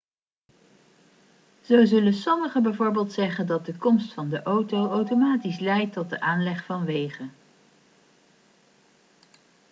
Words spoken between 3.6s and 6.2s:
de komst van de auto automatisch leidt tot de